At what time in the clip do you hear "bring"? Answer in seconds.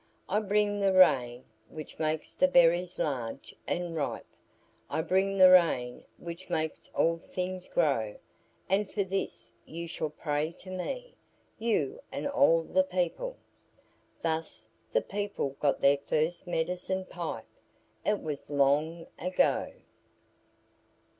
0.39-0.79, 5.03-5.37